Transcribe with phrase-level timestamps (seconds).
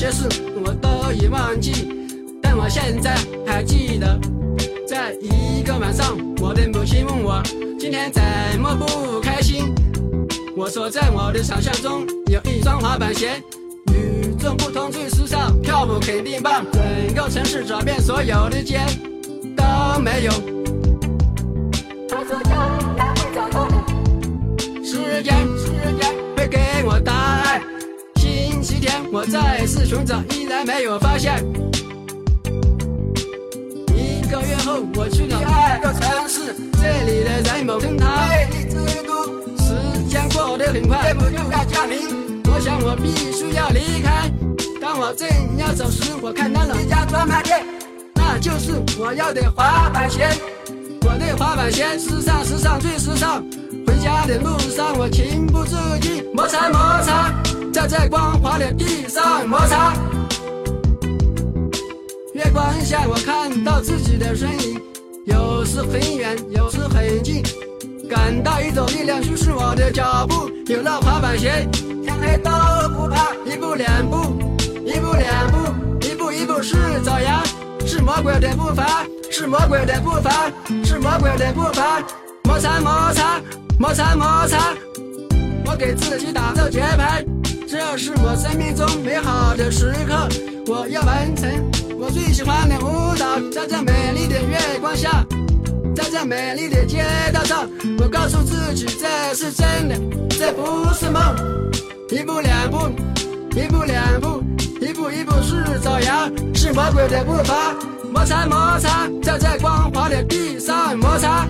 [0.00, 0.26] 些事
[0.64, 1.86] 我都已忘记，
[2.40, 3.14] 但我现在
[3.46, 4.18] 还记得，
[4.88, 7.42] 在一个晚上，我的母亲问我
[7.78, 8.22] 今天怎
[8.58, 9.74] 么不开心。
[10.56, 13.42] 我说在我的想象中有一双滑板鞋，
[13.92, 16.64] 与众不同最时尚，跳舞肯定棒。
[16.72, 18.80] 整个城市找遍所有的街
[19.54, 20.32] 都没有。
[29.12, 31.44] 我再次寻找，依然没有发现。
[33.92, 39.26] 一个月后我去了第二个城市，这里的人们称它魅力之都。
[39.58, 42.42] 时间过得很快，夜幕就要降临。
[42.46, 44.30] 我想我必须要离开。
[44.80, 47.66] 当我正要走时，我看到了一家专卖店，
[48.14, 50.28] 那就是我要的滑板鞋。
[51.02, 53.42] 我的滑板鞋，时尚，时尚，最时尚。
[53.84, 57.34] 回家的路上，我情不自禁摩擦摩擦，
[57.72, 58.39] 在这光
[62.90, 64.80] 下，我看到自己的身影，
[65.24, 67.40] 有时很远，有时很近，
[68.10, 70.50] 感到一种力量驱使我的脚步。
[70.66, 71.68] 有了滑板鞋，
[72.02, 72.50] 天黑都
[72.92, 73.32] 不怕。
[73.46, 74.16] 一步两步，
[74.84, 76.74] 一步两步，一步一步是
[77.04, 77.40] 朝阳，
[77.86, 80.50] 是魔鬼的步伐，是魔鬼的步伐，
[80.84, 82.02] 是魔鬼的步伐。
[82.42, 83.40] 摩擦摩擦
[83.78, 84.74] 摩擦摩擦，
[85.64, 87.24] 我给自己打着节拍，
[87.68, 90.28] 这是我生命中美好的时刻，
[90.70, 91.50] 我要完成
[91.98, 95.26] 我最喜欢的舞蹈，在这美丽的月光下，
[95.96, 97.04] 在这美丽的街
[97.34, 97.68] 道上，
[97.98, 99.96] 我告诉自己这是真的，
[100.28, 101.20] 这不是梦。
[102.10, 102.88] 一步两步，
[103.58, 104.44] 一步两步，
[104.80, 107.74] 一步一步是朝阳，是魔鬼的步伐，
[108.12, 111.48] 摩擦摩擦，在这光滑的地上摩擦。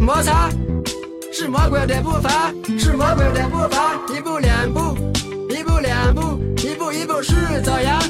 [0.00, 0.48] 摩擦
[1.30, 4.00] 是魔鬼的步伐，是魔鬼的步伐。
[4.16, 4.96] 一步两步，
[5.50, 8.00] 一步两步，一步一步是朝阳，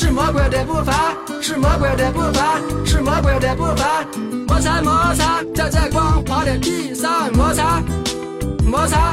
[0.00, 4.06] 是魔鬼的步伐，是魔鬼的步伐，是魔鬼的步伐。
[4.46, 7.82] 摩擦摩擦，在这光滑的地上摩擦，
[8.64, 9.12] 摩擦。